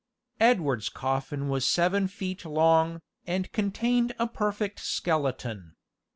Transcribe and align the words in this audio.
Edward's 0.39 0.89
coffin 0.89 1.47
was 1.47 1.63
seven 1.63 2.07
feet 2.07 2.43
long, 2.43 3.03
and 3.27 3.51
contained 3.51 4.15
a 4.17 4.25
perfect 4.25 4.79
skeleton. 4.79 5.75